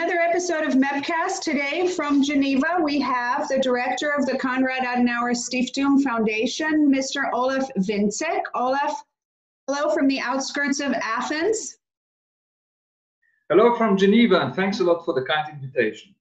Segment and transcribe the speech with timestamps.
[0.00, 2.78] Another episode of MEPcast today from Geneva.
[2.82, 7.30] We have the director of the Konrad Adenauer Stiftung Foundation, Mr.
[7.34, 8.40] Olaf Wientzek.
[8.54, 8.98] Olaf,
[9.68, 11.76] hello from the outskirts of Athens.
[13.50, 16.14] Hello from Geneva, and thanks a lot for the kind invitation.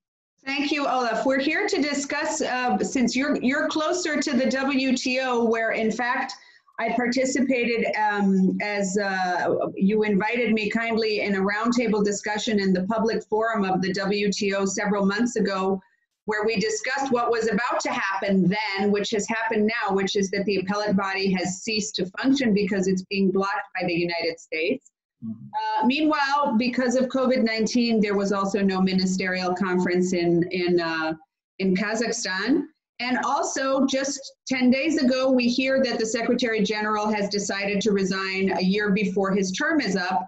[0.46, 1.26] Thank you, Olaf.
[1.26, 6.34] We're here to discuss, uh, since you're you're closer to the WTO, where in fact
[6.80, 12.84] I participated um, as uh, you invited me kindly in a roundtable discussion in the
[12.84, 15.82] public forum of the WTO several months ago,
[16.24, 20.30] where we discussed what was about to happen then, which has happened now, which is
[20.32, 24.40] that the appellate body has ceased to function because it's being blocked by the United
[24.40, 24.90] States.
[25.26, 25.84] Mm-hmm.
[25.84, 31.14] Uh, meanwhile, because of COVID 19, there was also no ministerial conference in, in, uh,
[31.58, 32.68] in Kazakhstan.
[33.00, 37.92] And also, just 10 days ago, we hear that the Secretary General has decided to
[37.92, 40.28] resign a year before his term is up.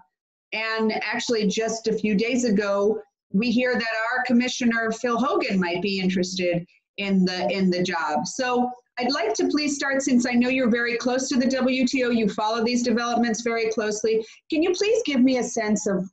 [0.52, 3.00] And actually, just a few days ago,
[3.32, 6.66] we hear that our Commissioner Phil Hogan might be interested
[6.98, 8.26] in the in the job.
[8.26, 12.14] So I'd like to please start since I know you're very close to the WTO,
[12.14, 14.24] you follow these developments very closely.
[14.50, 16.04] Can you please give me a sense of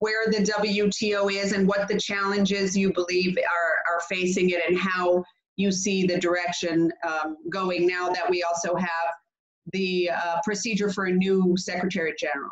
[0.00, 4.76] where the WTO is and what the challenges you believe are, are facing it and
[4.76, 5.22] how
[5.56, 9.08] you see the direction um, going now that we also have
[9.72, 12.50] the uh, procedure for a new Secretary General?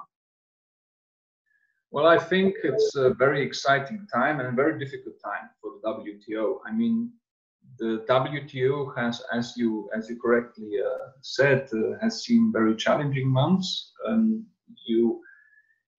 [1.92, 5.88] Well, I think it's a very exciting time and a very difficult time for the
[5.88, 6.58] WTO.
[6.64, 7.10] I mean,
[7.78, 13.28] the WTO has, as you as you correctly uh, said, uh, has seen very challenging
[13.28, 13.92] months.
[14.06, 14.46] Um,
[14.86, 15.20] you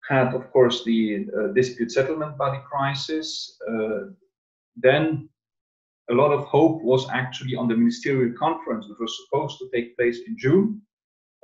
[0.09, 3.56] had, of course, the uh, dispute settlement body crisis.
[3.69, 4.12] Uh,
[4.77, 5.28] then
[6.11, 9.97] a lot of hope was actually on the ministerial conference, which was supposed to take
[9.97, 10.83] place in June.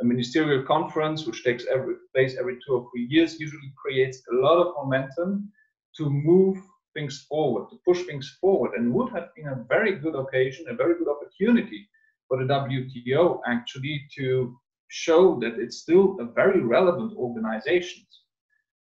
[0.00, 4.34] A ministerial conference, which takes every, place every two or three years, usually creates a
[4.34, 5.50] lot of momentum
[5.96, 6.58] to move
[6.94, 10.74] things forward, to push things forward, and would have been a very good occasion, a
[10.74, 11.88] very good opportunity
[12.26, 18.04] for the WTO actually to show that it's still a very relevant organization.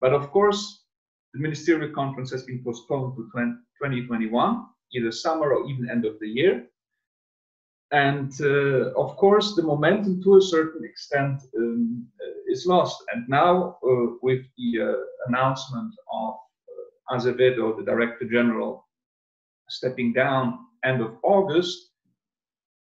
[0.01, 0.85] But of course,
[1.35, 6.29] the ministerial conference has been postponed to 2021 either summer or even end of the
[6.29, 6.67] year.
[7.93, 13.05] And uh, of course, the momentum to a certain extent um, uh, is lost.
[13.13, 14.95] And now, uh, with the uh,
[15.29, 18.85] announcement of uh, Azevedo, the Director General,
[19.69, 21.93] stepping down end of August,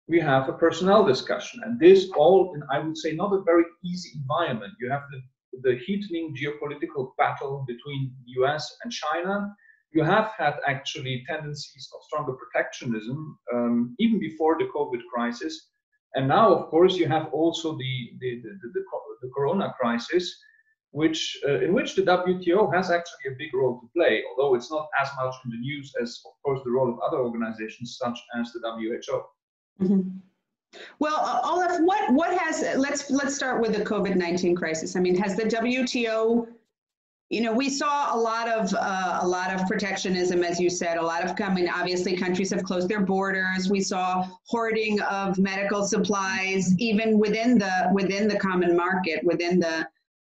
[0.07, 1.61] we have a personnel discussion.
[1.63, 4.73] And this all, in, I would say, not a very easy environment.
[4.81, 5.21] You have the,
[5.61, 9.55] the heatening geopolitical battle between the US and China
[9.93, 15.69] you have had actually tendencies of stronger protectionism um, even before the COVID crisis.
[16.15, 18.83] And now, of course, you have also the, the, the, the,
[19.21, 20.35] the corona crisis,
[20.91, 24.69] which, uh, in which the WTO has actually a big role to play, although it's
[24.69, 28.19] not as much in the news as, of course, the role of other organizations such
[28.39, 29.23] as the WHO.
[29.83, 30.09] Mm-hmm.
[30.99, 34.95] Well, Olaf, what what has let's let's start with the COVID nineteen crisis.
[34.95, 36.47] I mean, has the WTO
[37.33, 40.97] you know, we saw a lot of uh, a lot of protectionism, as you said.
[40.97, 41.67] A lot of coming.
[41.67, 43.69] Obviously, countries have closed their borders.
[43.71, 49.87] We saw hoarding of medical supplies, even within the within the common market, within the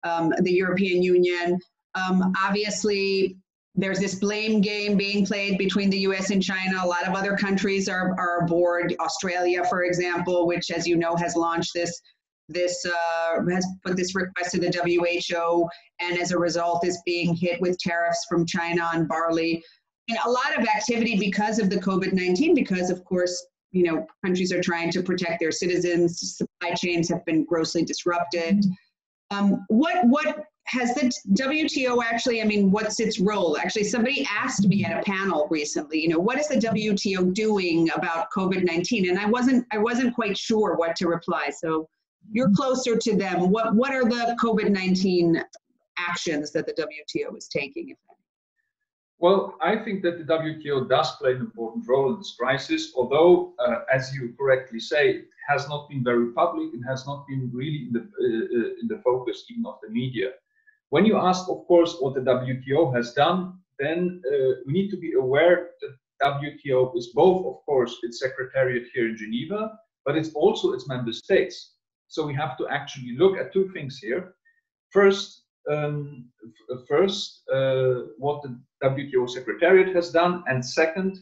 [0.04, 1.60] um, the European Union.
[1.94, 3.38] Um, obviously,
[3.76, 6.32] there's this blame game being played between the U.S.
[6.32, 6.82] and China.
[6.84, 8.96] A lot of other countries are are aboard.
[9.00, 12.02] Australia, for example, which, as you know, has launched this
[12.50, 15.68] this uh, has put this request to the WHO,
[16.00, 19.64] and as a result, is being hit with tariffs from China on barley.
[20.10, 24.06] And a lot of activity because of the COVID 19, because of course, you know,
[24.26, 28.64] countries are trying to protect their citizens, supply chains have been grossly disrupted.
[29.32, 33.58] Um, what, what has the WTO actually, I mean, what's its role?
[33.58, 37.90] Actually, somebody asked me at a panel recently, you know, what is the WTO doing
[37.96, 39.10] about COVID 19?
[39.10, 41.50] And I wasn't, I wasn't quite sure what to reply.
[41.50, 41.88] So
[42.32, 43.50] you're closer to them.
[43.50, 45.44] What what are the COVID nineteen
[45.98, 47.98] actions that the WTO is taking, if?
[49.20, 53.56] Well, I think that the WTO does play an important role in this crisis, although,
[53.58, 56.72] uh, as you correctly say, it has not been very public.
[56.74, 59.90] and has not been really in the, uh, uh in the focus even of the
[59.90, 60.30] media.
[60.90, 64.98] When you ask, of course, what the WTO has done, then uh, we need to
[64.98, 70.34] be aware that WTO is both, of course, its secretariat here in Geneva, but it's
[70.34, 71.77] also its member states.
[72.08, 74.36] So we have to actually look at two things here.
[74.92, 76.30] First, um,
[76.88, 81.20] first uh, what the WTO Secretariat has done, and second,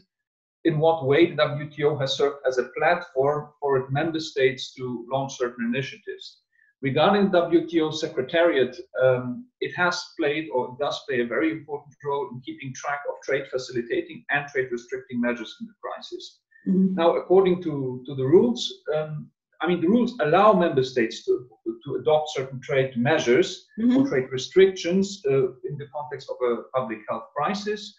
[0.64, 5.06] in what way the WTO has served as a platform for its member states to
[5.10, 6.40] launch certain initiatives.
[6.82, 12.40] Regarding WTO Secretariat, um, it has played or does play a very important role in
[12.44, 16.40] keeping track of trade facilitating and trade restricting measures in the crisis.
[16.68, 16.94] Mm-hmm.
[16.94, 19.30] Now, according to, to the rules, um,
[19.60, 21.48] I mean, the rules allow member states to,
[21.84, 23.96] to adopt certain trade measures mm-hmm.
[23.96, 27.94] or trade restrictions uh, in the context of a public health crisis.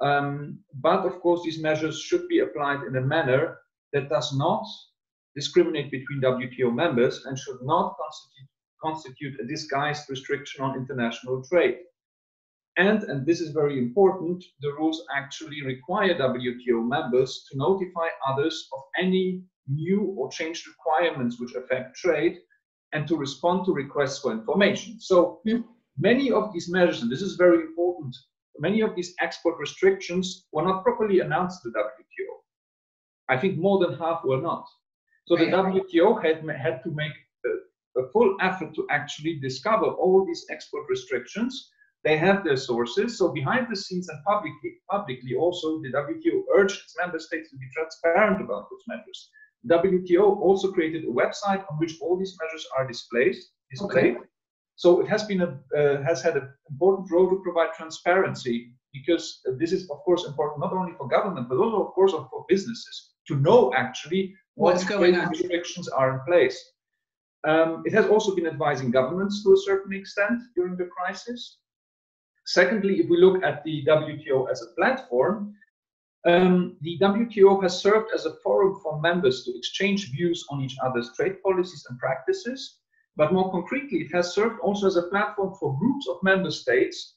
[0.00, 3.58] Um, but of course, these measures should be applied in a manner
[3.92, 4.64] that does not
[5.34, 8.48] discriminate between WTO members and should not constitute,
[8.82, 11.78] constitute a disguised restriction on international trade.
[12.76, 18.68] And, and this is very important, the rules actually require WTO members to notify others
[18.72, 22.38] of any new or changed requirements which affect trade
[22.92, 24.98] and to respond to requests for information.
[25.00, 25.62] So mm.
[25.98, 28.16] many of these measures, and this is very important,
[28.58, 32.32] many of these export restrictions were not properly announced to the WTO.
[33.28, 34.66] I think more than half were not.
[35.26, 37.12] So the WTO had, had to make
[37.44, 41.70] a, a full effort to actually discover all these export restrictions.
[42.02, 43.18] They have their sources.
[43.18, 47.56] So behind the scenes and publicly, publicly also, the WTO urged its member states to
[47.56, 49.30] be transparent about those measures.
[49.66, 53.36] WTO also created a website on which all these measures are displayed.
[53.70, 54.16] displayed.
[54.16, 54.26] Okay.
[54.76, 59.40] So it has been a uh, has had an important role to provide transparency because
[59.58, 63.14] this is of course important not only for government but also of course for businesses
[63.26, 66.58] to know actually what's going on restrictions are in place.
[67.46, 71.58] Um, it has also been advising governments to a certain extent during the crisis.
[72.46, 75.54] Secondly, if we look at the WTO as a platform,
[76.28, 80.76] um, the WTO has served as a forum for members to exchange views on each
[80.84, 82.80] other's trade policies and practices.
[83.16, 87.14] But more concretely, it has served also as a platform for groups of member states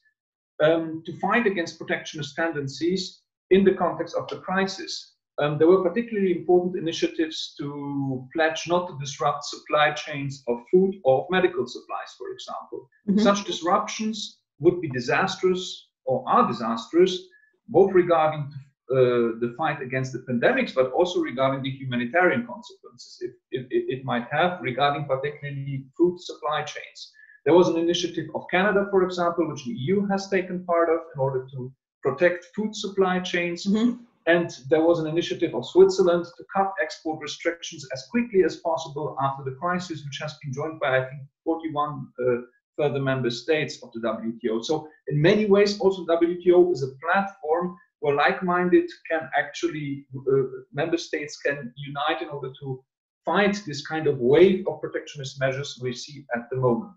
[0.62, 3.20] um, to fight against protectionist tendencies
[3.50, 5.14] in the context of the crisis.
[5.38, 10.94] Um, there were particularly important initiatives to pledge not to disrupt supply chains of food
[11.04, 12.88] or of medical supplies, for example.
[13.08, 13.20] Mm-hmm.
[13.20, 17.18] Such disruptions would be disastrous or are disastrous,
[17.68, 18.50] both regarding
[18.90, 24.04] uh, the fight against the pandemics, but also regarding the humanitarian consequences it, it, it,
[24.04, 27.12] might have regarding particularly food supply chains.
[27.44, 31.00] There was an initiative of Canada, for example, which the EU has taken part of
[31.14, 33.66] in order to protect food supply chains.
[33.66, 34.02] Mm-hmm.
[34.26, 39.16] And there was an initiative of Switzerland to cut export restrictions as quickly as possible
[39.20, 42.24] after the crisis, which has been joined by, I think, 41 uh,
[42.76, 44.64] further member states of the WTO.
[44.64, 50.98] So, in many ways, also WTO is a platform where like-minded can actually uh, member
[50.98, 52.82] states can unite in order to
[53.24, 56.92] fight this kind of wave of protectionist measures we see at the moment.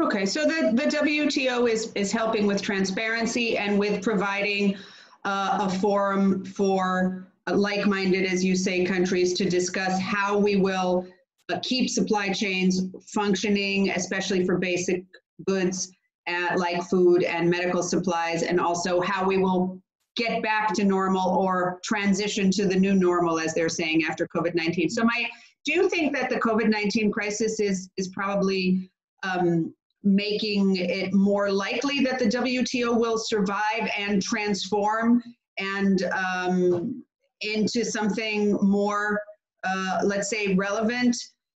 [0.00, 4.76] Okay, so the, the WTO is, is helping with transparency and with providing
[5.24, 11.06] uh, a forum for like-minded, as you say, countries to discuss how we will
[11.52, 12.82] uh, keep supply chains
[13.12, 15.04] functioning, especially for basic
[15.44, 15.90] goods
[16.28, 19.80] uh, like food and medical supplies, and also how we will
[20.16, 24.54] get back to normal or transition to the new normal, as they're saying after COVID
[24.54, 24.88] 19.
[24.90, 25.26] So, my,
[25.64, 28.90] do you think that the COVID 19 crisis is, is probably
[29.22, 35.22] um, making it more likely that the WTO will survive and transform
[35.58, 37.04] and um,
[37.42, 39.20] into something more,
[39.64, 41.16] uh, let's say, relevant?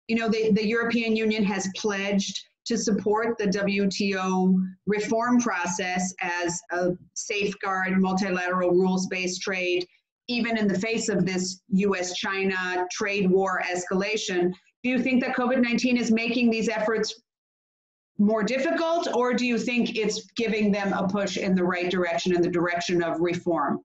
[0.09, 4.55] You know, the, the European Union has pledged to support the WTO
[4.87, 9.87] reform process as a safeguard multilateral rules based trade,
[10.29, 14.53] even in the face of this US China trade war escalation.
[14.85, 17.23] Do you think that COVID 19 is making these efforts
[18.19, 22.35] more difficult, or do you think it's giving them a push in the right direction,
[22.35, 23.81] in the direction of reform?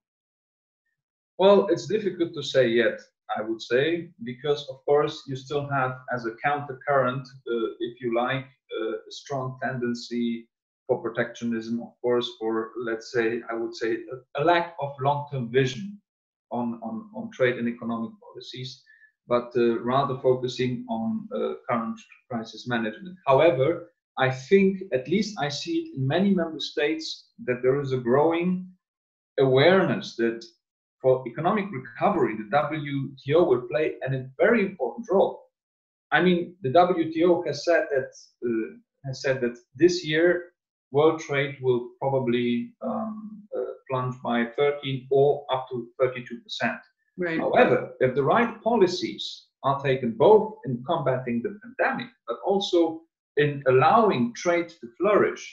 [1.38, 3.00] Well, it's difficult to say yet.
[3.36, 8.14] I would say, because of course you still have as a countercurrent, uh, if you
[8.14, 8.44] like,
[8.82, 10.48] a strong tendency
[10.86, 13.98] for protectionism, of course, for let's say, I would say,
[14.36, 16.00] a, lack of long-term vision
[16.50, 18.82] on, on, on trade and economic policies,
[19.26, 21.98] but uh, rather focusing on uh, current
[22.30, 23.16] crisis management.
[23.26, 27.92] However, I think, at least I see it in many member states, that there is
[27.92, 28.68] a growing
[29.38, 30.44] awareness that
[31.00, 35.43] for economic recovery, the WTO will play a very important role.
[36.14, 38.10] I mean, the WTO has said that
[38.46, 40.52] uh, has said that this year
[40.92, 46.78] world trade will probably um, uh, plunge by 13 or up to 32 percent.
[47.18, 47.38] Right.
[47.38, 53.02] However, if the right policies are taken both in combating the pandemic, but also
[53.36, 55.44] in allowing trade to flourish,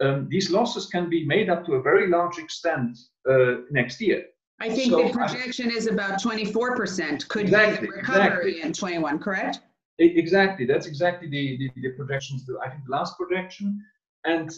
[0.00, 2.98] um, these losses can be made up to a very large extent
[3.30, 4.24] uh, next year.
[4.60, 8.62] I think so the projection I, is about 24% could exactly, be recovery exactly.
[8.62, 9.60] in 21, correct?
[9.98, 12.48] Exactly, that's exactly the, the, the projections.
[12.64, 13.82] I think the last projection,
[14.24, 14.50] and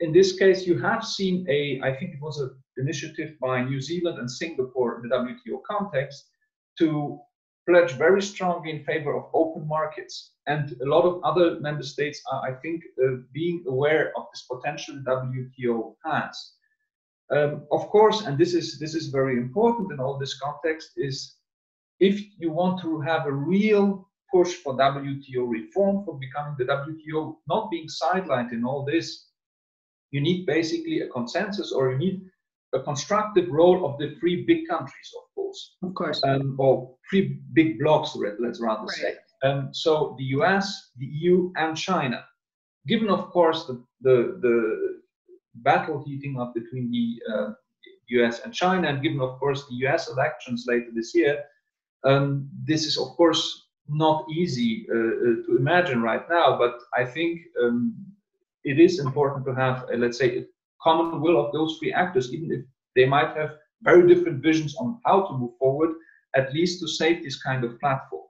[0.00, 1.80] in this case, you have seen a.
[1.82, 6.26] I think it was an initiative by New Zealand and Singapore in the WTO context
[6.78, 7.18] to
[7.68, 10.32] pledge very strongly in favor of open markets.
[10.46, 14.46] And a lot of other member states are, I think, uh, being aware of this
[14.50, 16.53] potential WTO has.
[17.30, 21.36] Um, of course, and this is this is very important in all this context, is
[22.00, 27.36] if you want to have a real push for WTO reform, for becoming the WTO
[27.48, 29.28] not being sidelined in all this,
[30.10, 32.20] you need basically a consensus or you need
[32.74, 35.76] a constructive role of the three big countries, of course.
[35.82, 36.22] Of course.
[36.24, 38.96] Um, or three big blocks, let's rather right.
[38.96, 39.14] say.
[39.44, 42.24] Um, so the US, the EU, and China.
[42.86, 45.02] Given, of course, the, the, the
[45.56, 47.50] battle heating up between the uh,
[48.08, 51.44] US and China, and given, of course, the US elections later this year,
[52.04, 57.04] um, this is, of course, not easy uh, uh, to imagine right now, but I
[57.04, 57.94] think um,
[58.64, 60.44] it is important to have, uh, let's say, a
[60.82, 64.98] common will of those three actors, even if they might have very different visions on
[65.04, 65.90] how to move forward,
[66.34, 68.22] at least to save this kind of platform.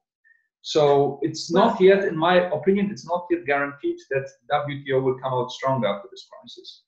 [0.63, 5.33] So it's not yet, in my opinion, it's not yet guaranteed that WTO will come
[5.33, 6.85] out stronger after this crisis.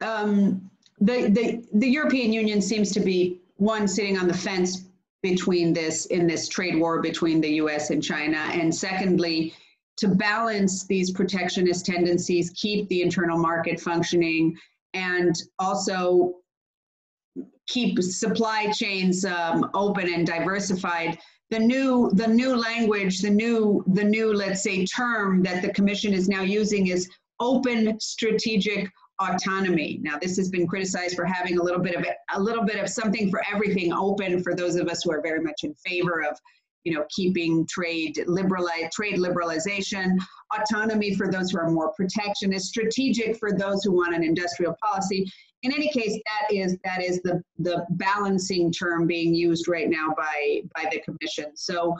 [0.00, 4.88] Um, the, the, the European Union seems to be one sitting on the fence
[5.22, 8.38] between this in this trade war between the US and China.
[8.38, 9.54] And secondly,
[9.96, 14.56] to balance these protectionist tendencies, keep the internal market functioning,
[14.94, 16.34] and also
[17.66, 21.18] keep supply chains um, open and diversified.
[21.50, 26.12] The new, the new language, the new, the new, let's say, term that the Commission
[26.12, 27.08] is now using is
[27.40, 28.90] open strategic
[29.20, 29.98] autonomy.
[30.02, 32.04] Now, this has been criticized for having a little bit of
[32.34, 35.40] a little bit of something for everything open for those of us who are very
[35.40, 36.38] much in favor of,
[36.84, 40.16] you know, keeping trade liberal trade liberalization,
[40.56, 45.30] autonomy for those who are more protectionist, strategic for those who want an industrial policy.
[45.64, 50.14] In any case, that is that is the the balancing term being used right now
[50.16, 51.56] by by the commission.
[51.56, 51.96] So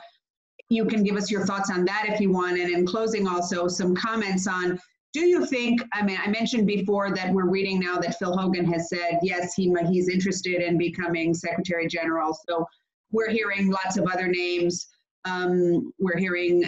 [0.71, 2.59] you can give us your thoughts on that if you want.
[2.59, 4.79] And in closing, also some comments on
[5.19, 8.65] do you think, I mean, I mentioned before that we're reading now that Phil Hogan
[8.73, 12.39] has said, yes, he, he's interested in becoming Secretary General.
[12.49, 12.65] So
[13.11, 14.87] we're hearing lots of other names.
[15.25, 16.63] Um, we're hearing,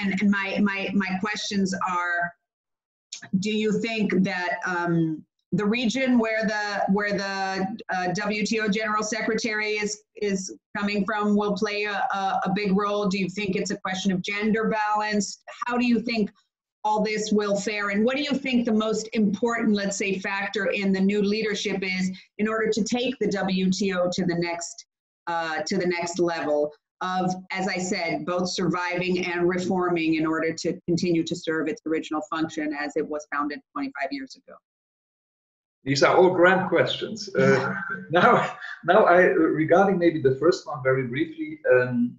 [0.00, 2.32] and, and my, my, my questions are,
[3.40, 9.72] do you think that um, the region where the where the uh, WTO General Secretary
[9.74, 13.06] is is coming from will play a, a, a, big role?
[13.06, 15.38] Do you think it's a question of gender balance?
[15.66, 16.30] How do you think
[16.86, 17.88] all this will fare?
[17.90, 21.78] And what do you think the most important, let's say, factor in the new leadership
[21.82, 24.86] is in order to take the WTO to the next
[25.26, 30.52] uh, to the next level of, as I said, both surviving and reforming in order
[30.52, 34.56] to continue to serve its original function as it was founded 25 years ago?
[35.82, 37.28] These are all grand questions.
[37.34, 37.74] Uh,
[38.10, 41.58] now, now I regarding maybe the first one very briefly.
[41.72, 42.16] Um,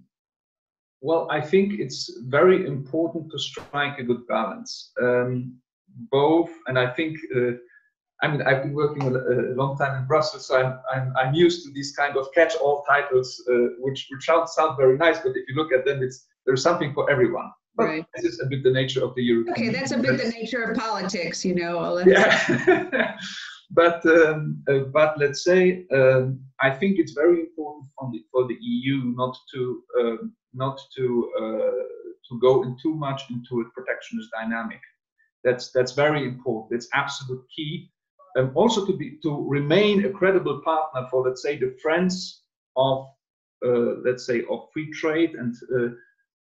[1.00, 4.92] well, I think it's very important to strike a good balance.
[5.00, 5.56] Um,
[6.10, 7.52] both, and I think, uh,
[8.22, 11.34] I mean, I've been working a, a, long time in Brussels, so I'm, I'm, I'm
[11.34, 15.30] used to these kind of catch-all titles, uh, which, which sound, sound very nice, but
[15.30, 17.50] if you look at them, it's there's something for everyone.
[17.76, 18.06] But right.
[18.16, 19.52] this is a bit the nature of the European.
[19.52, 21.98] Okay, that's a bit the nature of politics, you know.
[21.98, 23.16] Yeah.
[23.70, 28.48] but um, uh, but let's say um, I think it's very important for the, for
[28.48, 31.82] the EU not to um, not to uh,
[32.28, 34.80] to go in too much into a protectionist dynamic.
[35.44, 36.76] That's that's very important.
[36.76, 37.90] It's absolute key.
[38.36, 42.42] Um, also to be to remain a credible partner for let's say the friends
[42.76, 43.06] of
[43.64, 45.94] uh, let's say of free trade and uh,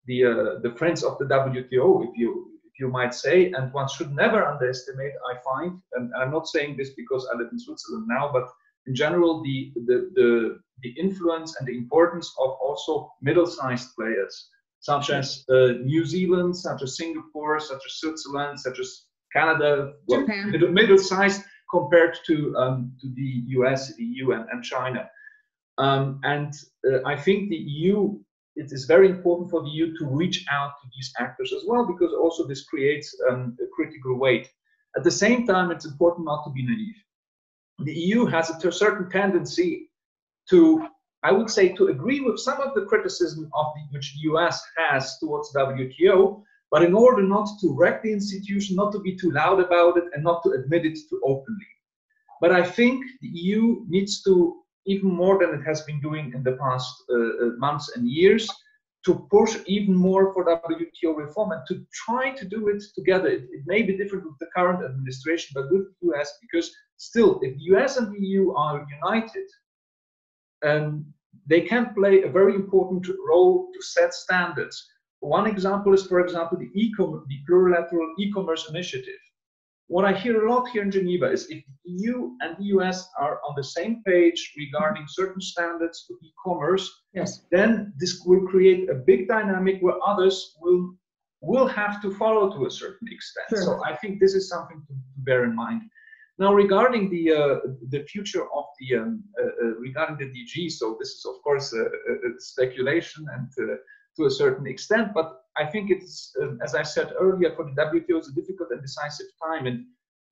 [0.06, 3.52] the uh, the friends of the WTO, if you if you might say.
[3.52, 5.12] And one should never underestimate.
[5.30, 8.49] I find, and I'm not saying this because I live in Switzerland now, but
[8.87, 14.49] in general, the, the, the, the influence and the importance of also middle-sized players,
[14.81, 20.26] such as uh, New Zealand, such as Singapore, such as Switzerland, such as Canada, well,
[20.26, 25.09] middle, middle-sized compared to, um, to the US, the EU, and, and China.
[25.78, 26.55] Um, and
[26.88, 28.19] uh, I think the EU,
[28.55, 31.87] it is very important for the EU to reach out to these actors as well,
[31.87, 34.49] because also this creates um, a critical weight.
[34.97, 36.97] At the same time, it's important not to be naive
[37.78, 39.90] the EU has a certain tendency
[40.50, 40.88] to,
[41.23, 44.62] I would say, to agree with some of the criticism of the, which the US
[44.76, 49.30] has towards WTO, but in order not to wreck the institution, not to be too
[49.30, 51.66] loud about it, and not to admit it too openly.
[52.40, 56.42] But I think the EU needs to, even more than it has been doing in
[56.42, 58.49] the past uh, uh months and years,
[59.04, 63.28] to push even more for WTO reform and to try to do it together.
[63.28, 67.41] It, it, may be different with the current administration, but with the US, because still,
[67.43, 69.49] if the US and the EU are united,
[70.65, 71.07] um,
[71.47, 74.76] they can play a very important role to set standards.
[75.21, 79.21] One example is, for example, the, e the plurilateral e-commerce initiative
[79.88, 83.09] what I hear a lot here in Geneva is if the EU and the US
[83.19, 87.43] are on the same page regarding certain standards for e-commerce, yes.
[87.53, 90.95] then this will create a big dynamic where others will
[91.43, 93.47] will have to follow to a certain extent.
[93.50, 93.62] Sure.
[93.62, 95.83] So I think this is something to, to bear in mind.
[96.38, 97.57] Now, regarding the uh,
[97.88, 101.73] the future of the um, uh, uh, regarding the DG, so this is of course
[101.73, 103.76] a, a speculation and uh,
[104.16, 107.83] to a certain extent, but I think it's, uh, as I said earlier, for the
[107.83, 109.85] WTO, it's a difficult and decisive time, and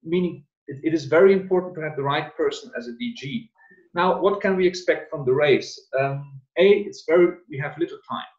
[0.03, 3.49] meaning it, it is very important to have the right person as a DG.
[3.95, 5.81] Now, what can we expect from the race?
[5.99, 8.33] Um, a, it's very, we have little time.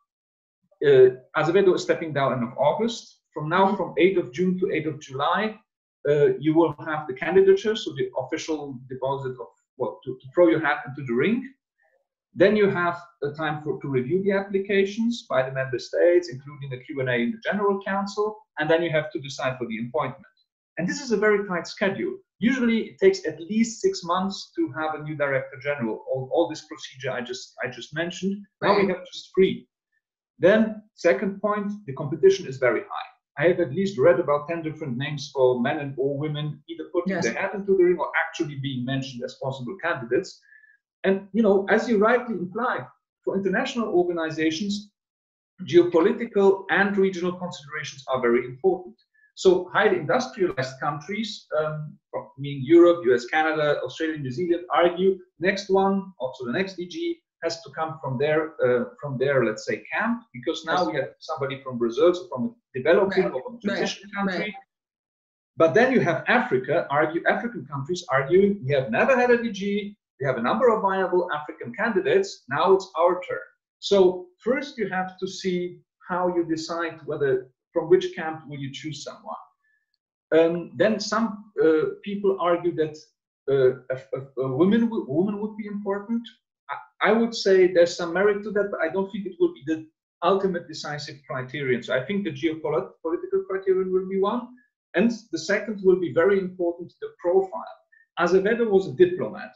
[0.86, 3.22] Uh, Azevedo is stepping down end of August.
[3.34, 5.60] From now, from 8th of June to 8th of July,
[6.07, 9.47] uh, you will have the candidature, so the official deposit of
[9.77, 11.51] what to, to throw your hat into the ring.
[12.33, 16.69] Then you have a time for, to review the applications by the member states, including
[16.69, 20.25] the Q&A in the General Council, and then you have to decide for the appointment.
[20.77, 22.17] And this is a very tight schedule.
[22.39, 26.03] Usually it takes at least six months to have a new director general.
[26.12, 28.45] All, all this procedure I just I just mentioned.
[28.62, 29.69] Now we have just three.
[30.38, 33.09] Then second point, the competition is very high.
[33.38, 36.86] I have at least read about 10 different names for men and or women, either
[36.94, 37.25] putting yes.
[37.25, 40.39] their hat into the ring or actually being mentioned as possible candidates.
[41.04, 42.86] And you know, as you rightly imply,
[43.24, 44.92] for international organizations,
[45.63, 48.96] geopolitical and regional considerations are very important.
[49.36, 51.98] So highly industrialized countries, um,
[52.38, 57.62] meaning Europe, US, Canada, Australia, New Zealand, argue next one, also the next DG, has
[57.62, 61.62] to come from their uh, from their let's say camp because now we have somebody
[61.63, 63.34] from Brazil, so from a developing right.
[63.34, 64.15] or a transition right.
[64.18, 64.46] country.
[64.46, 64.54] Right.
[65.58, 69.95] But then you have Africa argue African countries arguing we have never had a DG,
[70.19, 72.43] we have a number of viable African candidates.
[72.50, 73.48] Now it's our turn.
[73.80, 78.71] So first you have to see how you decide whether from which camp will you
[78.71, 79.43] choose someone.
[80.38, 82.98] Um, then some uh, people argue that
[83.50, 86.24] uh, a, a, a, woman, woman would be important.
[87.01, 89.63] I, would say there's some merit to that, but I don't think it will be
[89.65, 89.86] the
[90.23, 91.84] ultimate decisive criterion.
[91.84, 94.47] So I think the geopolitical criterion will be one.
[94.95, 97.75] And the second will be very important, the profile.
[98.17, 99.51] Azevedo was a diplomat.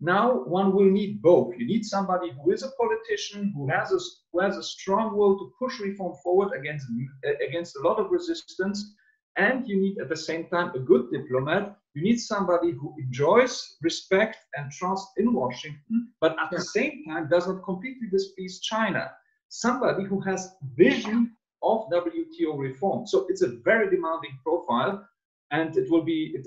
[0.00, 1.54] Now one will need both.
[1.58, 3.98] You need somebody who is a politician, who has a,
[4.32, 6.86] who has a strong will to push reform forward against,
[7.46, 8.94] against a lot of resistance,
[9.36, 11.76] and you need at the same time a good diplomat.
[11.94, 17.28] You need somebody who enjoys respect and trust in Washington, but at the same time
[17.28, 19.10] does not completely displease China.
[19.48, 23.06] Somebody who has vision of WTO reform.
[23.06, 25.04] So it's a very demanding profile,
[25.50, 26.46] and it will be it,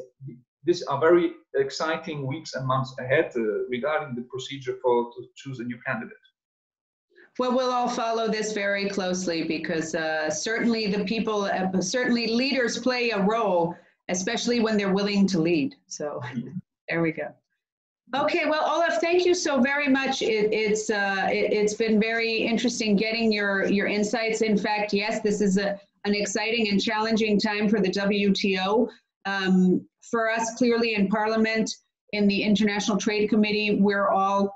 [0.65, 5.59] these are very exciting weeks and months ahead uh, regarding the procedure for to choose
[5.59, 6.25] a new candidate.
[7.39, 12.77] Well, we'll all follow this very closely because uh, certainly the people, uh, certainly leaders
[12.77, 13.75] play a role,
[14.09, 15.75] especially when they're willing to lead.
[15.87, 16.21] So
[16.89, 17.29] there we go.
[18.15, 20.21] Okay, well, Olaf, thank you so very much.
[20.21, 24.41] It, it's uh, it, has been very interesting getting your your insights.
[24.41, 28.87] In fact, yes, this is a, an exciting and challenging time for the WTO.
[29.25, 31.71] Um, for us, clearly in Parliament,
[32.11, 34.53] in the International Trade Committee, we're all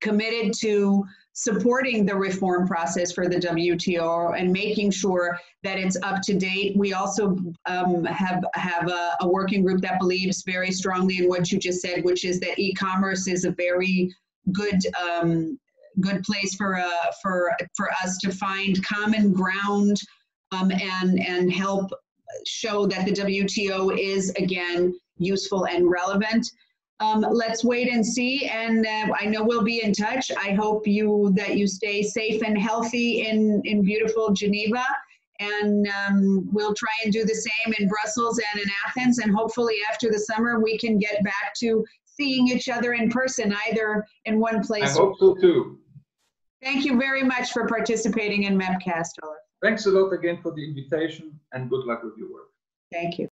[0.00, 6.20] committed to supporting the reform process for the WTO and making sure that it's up
[6.22, 6.76] to date.
[6.76, 11.50] We also um, have have a, a, working group that believes very strongly in what
[11.52, 14.12] you just said, which is that e-commerce is a very
[14.52, 15.58] good um,
[16.00, 20.00] good place for uh, for for us to find common ground
[20.52, 21.90] um, and and help
[22.46, 26.46] show that the WTO is again useful and relevant.
[27.00, 28.46] Um, let's wait and see.
[28.46, 30.30] And uh, I know we'll be in touch.
[30.32, 34.84] I hope you that you stay safe and healthy in in beautiful Geneva.
[35.40, 39.18] And um, we'll try and do the same in Brussels and in Athens.
[39.20, 43.54] And hopefully, after the summer, we can get back to seeing each other in person,
[43.66, 44.94] either in one place.
[44.94, 45.78] I hope so too.
[46.62, 49.38] Thank you very much for participating in MEPcast, Olaf.
[49.62, 52.48] Thanks a lot again for the invitation and good luck with your work.
[52.92, 53.29] Thank you.